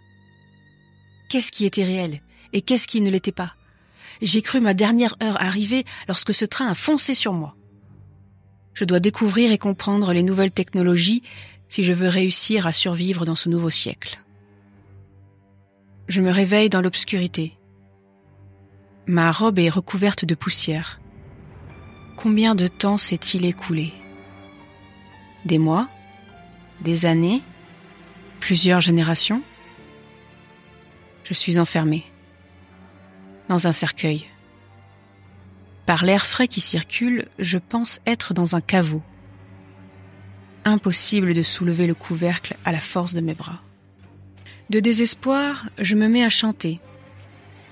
Qu'est-ce 1.28 1.52
qui 1.52 1.64
était 1.64 1.84
réel 1.84 2.22
et 2.52 2.62
qu'est-ce 2.62 2.88
qui 2.88 3.00
ne 3.00 3.10
l'était 3.10 3.32
pas? 3.32 3.54
J'ai 4.20 4.42
cru 4.42 4.60
ma 4.60 4.74
dernière 4.74 5.16
heure 5.22 5.40
arriver 5.40 5.84
lorsque 6.08 6.34
ce 6.34 6.44
train 6.44 6.68
a 6.68 6.74
foncé 6.74 7.14
sur 7.14 7.32
moi. 7.32 7.54
Je 8.74 8.84
dois 8.84 9.00
découvrir 9.00 9.52
et 9.52 9.58
comprendre 9.58 10.12
les 10.12 10.22
nouvelles 10.22 10.50
technologies 10.50 11.22
si 11.68 11.82
je 11.82 11.92
veux 11.92 12.08
réussir 12.08 12.66
à 12.66 12.72
survivre 12.72 13.24
dans 13.24 13.34
ce 13.34 13.48
nouveau 13.48 13.70
siècle. 13.70 14.22
Je 16.08 16.20
me 16.20 16.30
réveille 16.30 16.70
dans 16.70 16.80
l'obscurité. 16.80 17.54
Ma 19.06 19.30
robe 19.30 19.58
est 19.58 19.68
recouverte 19.68 20.24
de 20.24 20.34
poussière. 20.34 21.00
Combien 22.16 22.54
de 22.54 22.66
temps 22.66 22.98
s'est-il 22.98 23.44
écoulé? 23.44 23.92
Des 25.44 25.58
mois? 25.58 25.88
Des 26.80 27.06
années? 27.06 27.42
Plusieurs 28.40 28.80
générations? 28.80 29.42
Je 31.24 31.34
suis 31.34 31.58
enfermée 31.58 32.04
dans 33.48 33.66
un 33.66 33.72
cercueil. 33.72 34.26
Par 35.86 36.04
l'air 36.04 36.26
frais 36.26 36.48
qui 36.48 36.60
circule, 36.60 37.28
je 37.38 37.58
pense 37.58 38.00
être 38.06 38.34
dans 38.34 38.56
un 38.56 38.60
caveau. 38.60 39.02
Impossible 40.64 41.32
de 41.32 41.42
soulever 41.42 41.86
le 41.86 41.94
couvercle 41.94 42.56
à 42.64 42.72
la 42.72 42.80
force 42.80 43.14
de 43.14 43.20
mes 43.20 43.34
bras. 43.34 43.62
De 44.68 44.80
désespoir, 44.80 45.70
je 45.78 45.94
me 45.94 46.08
mets 46.08 46.24
à 46.24 46.28
chanter, 46.28 46.78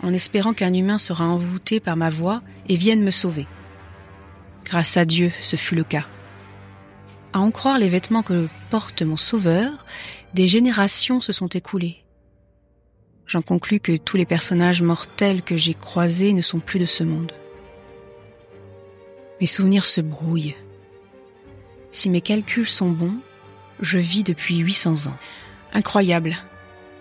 en 0.02 0.14
espérant 0.14 0.54
qu'un 0.54 0.72
humain 0.72 0.96
sera 0.96 1.26
envoûté 1.26 1.78
par 1.78 1.96
ma 1.96 2.08
voix 2.08 2.42
et 2.68 2.76
vienne 2.76 3.02
me 3.02 3.10
sauver. 3.10 3.46
Grâce 4.64 4.96
à 4.96 5.04
Dieu, 5.04 5.30
ce 5.42 5.56
fut 5.56 5.74
le 5.74 5.84
cas. 5.84 6.06
À 7.34 7.40
en 7.40 7.50
croire 7.50 7.78
les 7.78 7.90
vêtements 7.90 8.22
que 8.22 8.48
porte 8.70 9.02
mon 9.02 9.18
sauveur, 9.18 9.84
des 10.32 10.48
générations 10.48 11.20
se 11.20 11.32
sont 11.32 11.48
écoulées. 11.48 12.05
J'en 13.26 13.42
conclus 13.42 13.80
que 13.80 13.96
tous 13.96 14.16
les 14.16 14.26
personnages 14.26 14.82
mortels 14.82 15.42
que 15.42 15.56
j'ai 15.56 15.74
croisés 15.74 16.32
ne 16.32 16.42
sont 16.42 16.60
plus 16.60 16.78
de 16.78 16.84
ce 16.84 17.02
monde. 17.02 17.32
Mes 19.40 19.46
souvenirs 19.46 19.84
se 19.84 20.00
brouillent. 20.00 20.54
Si 21.90 22.08
mes 22.08 22.20
calculs 22.20 22.66
sont 22.66 22.90
bons, 22.90 23.16
je 23.80 23.98
vis 23.98 24.22
depuis 24.22 24.58
800 24.58 25.08
ans. 25.08 25.16
Incroyable. 25.72 26.36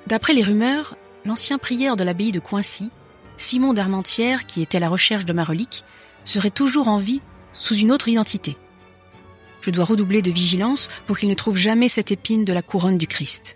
D'après 0.07 0.33
les 0.33 0.43
rumeurs, 0.43 0.97
l'ancien 1.25 1.57
prieur 1.57 1.95
de 1.95 2.03
l'abbaye 2.03 2.31
de 2.31 2.39
Coincy, 2.39 2.89
Simon 3.37 3.73
d'Armentières, 3.73 4.45
qui 4.45 4.61
était 4.61 4.77
à 4.77 4.81
la 4.81 4.89
recherche 4.89 5.25
de 5.25 5.33
ma 5.33 5.43
relique, 5.43 5.83
serait 6.23 6.49
toujours 6.49 6.87
en 6.87 6.97
vie 6.97 7.21
sous 7.53 7.75
une 7.75 7.91
autre 7.91 8.07
identité. 8.07 8.57
Je 9.61 9.69
dois 9.69 9.85
redoubler 9.85 10.21
de 10.21 10.31
vigilance 10.31 10.89
pour 11.05 11.17
qu'il 11.17 11.29
ne 11.29 11.33
trouve 11.35 11.57
jamais 11.57 11.89
cette 11.89 12.11
épine 12.11 12.45
de 12.45 12.53
la 12.53 12.61
couronne 12.61 12.97
du 12.97 13.07
Christ. 13.07 13.55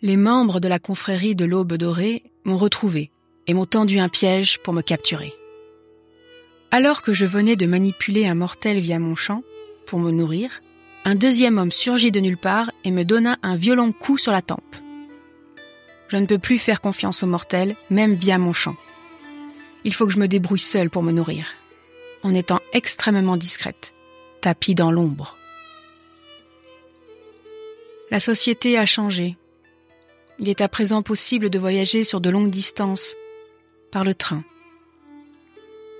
Les 0.00 0.16
membres 0.16 0.60
de 0.60 0.68
la 0.68 0.78
confrérie 0.78 1.34
de 1.34 1.44
l'Aube 1.44 1.72
dorée 1.74 2.22
m'ont 2.44 2.56
retrouvé 2.56 3.10
et 3.48 3.54
m'ont 3.54 3.66
tendu 3.66 3.98
un 3.98 4.08
piège 4.08 4.60
pour 4.60 4.72
me 4.72 4.80
capturer. 4.80 5.34
Alors 6.70 7.02
que 7.02 7.12
je 7.12 7.26
venais 7.26 7.56
de 7.56 7.66
manipuler 7.66 8.26
un 8.26 8.36
mortel 8.36 8.78
via 8.78 9.00
mon 9.00 9.16
chant, 9.16 9.42
pour 9.86 9.98
me 9.98 10.12
nourrir, 10.12 10.60
un 11.04 11.16
deuxième 11.16 11.58
homme 11.58 11.72
surgit 11.72 12.12
de 12.12 12.20
nulle 12.20 12.36
part 12.36 12.70
et 12.84 12.92
me 12.92 13.04
donna 13.04 13.38
un 13.42 13.56
violent 13.56 13.90
coup 13.90 14.18
sur 14.18 14.30
la 14.30 14.42
tempe. 14.42 14.76
Je 16.06 16.16
ne 16.16 16.26
peux 16.26 16.38
plus 16.38 16.58
faire 16.58 16.80
confiance 16.80 17.24
aux 17.24 17.26
mortels, 17.26 17.74
même 17.90 18.14
via 18.14 18.38
mon 18.38 18.52
chant. 18.52 18.76
Il 19.82 19.94
faut 19.94 20.06
que 20.06 20.12
je 20.12 20.20
me 20.20 20.28
débrouille 20.28 20.58
seule 20.60 20.90
pour 20.90 21.02
me 21.02 21.12
nourrir, 21.12 21.48
en 22.22 22.34
étant 22.34 22.60
extrêmement 22.72 23.36
discrète, 23.36 23.94
tapis 24.42 24.76
dans 24.76 24.92
l'ombre. 24.92 25.36
La 28.12 28.20
société 28.20 28.78
a 28.78 28.86
changé. 28.86 29.36
Il 30.38 30.48
est 30.48 30.60
à 30.60 30.68
présent 30.68 31.02
possible 31.02 31.50
de 31.50 31.58
voyager 31.58 32.04
sur 32.04 32.20
de 32.20 32.30
longues 32.30 32.50
distances, 32.50 33.16
par 33.90 34.04
le 34.04 34.14
train 34.14 34.44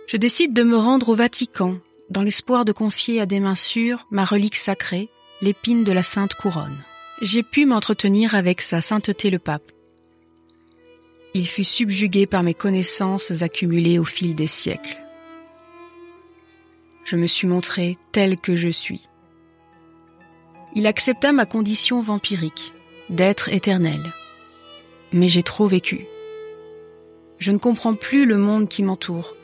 je 0.08 0.16
décide 0.16 0.54
de 0.54 0.62
me 0.62 0.76
rendre 0.76 1.10
au 1.10 1.14
Vatican, 1.14 1.78
dans 2.08 2.22
l'espoir 2.22 2.64
de 2.64 2.72
confier 2.72 3.20
à 3.20 3.26
des 3.26 3.40
mains 3.40 3.54
sûres 3.54 4.06
ma 4.10 4.24
relique 4.24 4.56
sacrée, 4.56 5.10
l'épine 5.42 5.84
de 5.84 5.92
la 5.92 6.02
Sainte 6.02 6.34
Couronne. 6.34 6.78
J'ai 7.20 7.42
pu 7.42 7.66
m'entretenir 7.66 8.34
avec 8.34 8.62
sa 8.62 8.80
sainteté 8.80 9.28
le 9.28 9.38
pape. 9.38 9.70
Il 11.34 11.46
fut 11.46 11.64
subjugué 11.64 12.26
par 12.26 12.42
mes 12.42 12.54
connaissances 12.54 13.42
accumulées 13.42 13.98
au 13.98 14.04
fil 14.04 14.34
des 14.34 14.46
siècles. 14.46 14.96
Je 17.04 17.16
me 17.16 17.26
suis 17.26 17.46
montré 17.46 17.98
tel 18.10 18.38
que 18.38 18.56
je 18.56 18.70
suis. 18.70 19.02
Il 20.74 20.86
accepta 20.86 21.32
ma 21.32 21.44
condition 21.44 22.00
vampirique, 22.00 22.72
d'être 23.10 23.50
éternel. 23.50 24.00
Mais 25.12 25.28
j'ai 25.28 25.42
trop 25.42 25.66
vécu. 25.66 26.06
Je 27.38 27.52
ne 27.52 27.58
comprends 27.58 27.94
plus 27.94 28.26
le 28.26 28.36
monde 28.36 28.68
qui 28.68 28.82
m'entoure. 28.82 29.34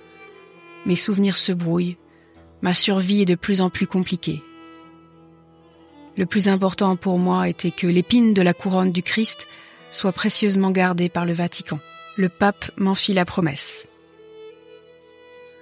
Mes 0.87 0.96
souvenirs 0.96 1.37
se 1.37 1.53
brouillent. 1.53 1.96
Ma 2.62 2.74
survie 2.74 3.22
est 3.22 3.27
de 3.27 3.35
plus 3.35 3.61
en 3.61 3.70
plus 3.70 3.87
compliquée. 3.87 4.42
Le 6.16 6.27
plus 6.27 6.48
important 6.48 6.96
pour 6.96 7.18
moi 7.18 7.48
était 7.48 7.70
que 7.70 7.87
l'épine 7.87 8.35
de 8.35 8.42
la 8.42 8.55
couronne 8.55 8.92
du 8.92 9.03
Christ 9.03 9.48
soit 9.90 10.12
précieusement 10.12 10.70
gardée 10.70 11.09
par 11.09 11.24
le 11.24 11.33
Vatican. 11.33 11.79
Le 12.16 12.29
pape 12.29 12.70
m'en 12.77 12.94
fit 12.94 13.12
la 13.12 13.24
promesse. 13.24 13.88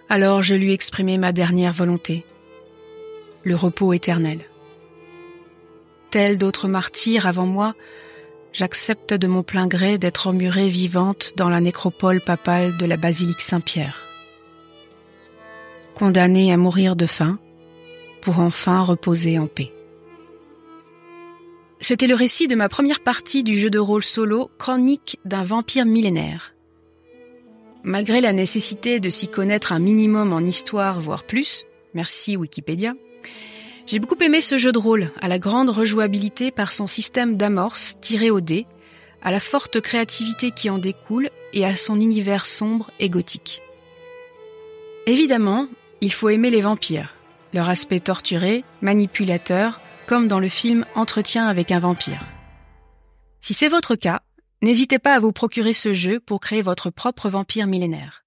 Alors 0.09 0.43
je 0.43 0.55
lui 0.55 0.73
exprimai 0.73 1.17
ma 1.17 1.33
dernière 1.33 1.73
volonté, 1.73 2.27
le 3.45 3.57
repos 3.57 3.95
éternel. 3.95 4.41
Tel 6.11 6.37
d'autres 6.37 6.69
martyrs 6.69 7.27
avant 7.27 7.47
moi, 7.47 7.75
j'accepte 8.53 9.15
de 9.15 9.27
mon 9.27 9.43
plein 9.43 9.67
gré 9.67 9.99
d'être 9.99 10.27
emmurée 10.27 10.69
vivante 10.69 11.33
dans 11.37 11.49
la 11.49 11.61
nécropole 11.61 12.21
papale 12.21 12.77
de 12.77 12.87
la 12.87 12.97
basilique 12.97 13.41
Saint-Pierre 13.41 14.13
condamné 15.93 16.53
à 16.53 16.57
mourir 16.57 16.97
de 16.97 17.07
faim, 17.07 17.39
pour 18.21 18.39
enfin 18.39 18.83
reposer 18.83 19.39
en 19.39 19.47
paix. 19.47 19.73
C'était 21.81 22.07
le 22.07 22.15
récit 22.15 22.47
de 22.47 22.55
ma 22.55 22.69
première 22.69 23.01
partie 23.01 23.43
du 23.43 23.59
jeu 23.59 23.71
de 23.71 23.79
rôle 23.79 24.05
solo 24.05 24.51
Chronique 24.59 25.19
d'un 25.25 25.43
vampire 25.43 25.85
millénaire. 25.85 26.55
Malgré 27.83 28.21
la 28.21 28.33
nécessité 28.33 29.01
de 29.01 29.11
s'y 29.11 29.27
connaître 29.27 29.73
un 29.73 29.81
minimum 29.81 30.33
en 30.33 30.41
histoire, 30.41 31.01
voire 31.01 31.25
plus, 31.25 31.65
merci 31.95 32.37
Wikipédia, 32.37 32.95
j'ai 33.87 33.99
beaucoup 33.99 34.23
aimé 34.23 34.41
ce 34.41 34.59
jeu 34.59 34.73
de 34.73 34.79
rôle, 34.79 35.11
à 35.21 35.29
la 35.29 35.39
grande 35.39 35.71
rejouabilité 35.71 36.51
par 36.51 36.73
son 36.73 36.87
système 36.87 37.37
d'amorce 37.37 37.97
tiré 38.01 38.31
au 38.31 38.41
dé, 38.41 38.67
à 39.23 39.31
la 39.31 39.41
forte 39.41 39.81
créativité 39.81 40.51
qui 40.51 40.71
en 40.71 40.79
découle 40.79 41.31
et 41.53 41.65
à 41.65 41.77
son 41.77 42.01
univers 42.01 42.47
sombre 42.47 42.91
et 42.99 43.09
gothique. 43.09 43.61
Évidemment, 45.07 45.69
il 46.01 46.13
faut 46.13 46.29
aimer 46.29 46.51
les 46.51 46.61
vampires, 46.61 47.15
leur 47.53 47.69
aspect 47.69 48.01
torturé, 48.01 48.65
manipulateur, 48.81 49.81
comme 50.07 50.29
dans 50.29 50.41
le 50.41 50.49
film 50.49 50.85
Entretien 50.95 51.47
avec 51.47 51.71
un 51.71 51.79
vampire. 51.79 52.25
Si 53.41 53.55
c'est 53.55 53.69
votre 53.69 53.97
cas, 53.97 54.21
n'hésitez 54.63 54.99
pas 54.99 55.15
à 55.15 55.21
vous 55.21 55.33
procurer 55.33 55.73
ce 55.73 55.93
jeu 55.93 56.21
pour 56.21 56.41
créer 56.41 56.63
votre 56.63 56.91
propre 56.91 57.29
vampire 57.29 57.67
millénaire. 57.67 58.25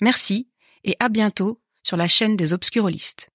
Merci 0.00 0.48
et 0.84 0.96
à 0.98 1.08
bientôt 1.08 1.60
sur 1.82 1.96
la 1.96 2.08
chaîne 2.08 2.36
des 2.36 2.52
obscurolistes. 2.52 3.30